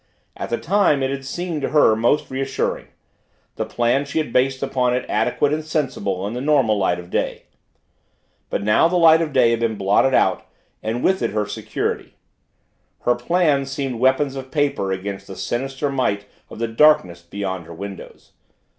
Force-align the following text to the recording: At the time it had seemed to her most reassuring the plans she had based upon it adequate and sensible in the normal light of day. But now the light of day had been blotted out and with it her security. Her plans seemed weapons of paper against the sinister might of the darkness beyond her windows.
At 0.35 0.49
the 0.49 0.57
time 0.57 1.03
it 1.03 1.11
had 1.11 1.23
seemed 1.23 1.61
to 1.61 1.69
her 1.69 1.95
most 1.95 2.31
reassuring 2.31 2.87
the 3.55 3.67
plans 3.67 4.07
she 4.07 4.17
had 4.17 4.33
based 4.33 4.63
upon 4.63 4.95
it 4.95 5.05
adequate 5.07 5.53
and 5.53 5.63
sensible 5.63 6.25
in 6.25 6.33
the 6.33 6.41
normal 6.41 6.75
light 6.75 6.97
of 6.97 7.11
day. 7.11 7.43
But 8.49 8.63
now 8.63 8.87
the 8.87 8.95
light 8.95 9.21
of 9.21 9.31
day 9.31 9.51
had 9.51 9.59
been 9.59 9.75
blotted 9.75 10.15
out 10.15 10.43
and 10.81 11.03
with 11.03 11.21
it 11.21 11.29
her 11.33 11.45
security. 11.45 12.15
Her 13.01 13.13
plans 13.13 13.69
seemed 13.69 13.99
weapons 13.99 14.35
of 14.35 14.49
paper 14.49 14.91
against 14.91 15.27
the 15.27 15.35
sinister 15.35 15.91
might 15.91 16.25
of 16.49 16.57
the 16.57 16.67
darkness 16.67 17.21
beyond 17.21 17.67
her 17.67 17.73
windows. 17.75 18.31